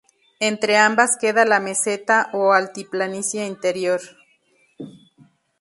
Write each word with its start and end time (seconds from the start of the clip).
Entre 0.39 0.77
ambas 0.77 1.15
queda 1.15 1.45
la 1.45 1.59
meseta 1.59 2.31
o 2.33 2.41
altiplanicie 2.53 3.45
interior. 3.53 4.01